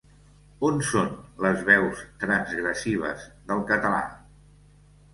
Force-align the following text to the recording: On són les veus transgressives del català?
On 0.69 0.79
són 0.91 1.11
les 1.47 1.61
veus 1.69 2.03
transgressives 2.25 3.31
del 3.53 3.65
català? 3.75 4.05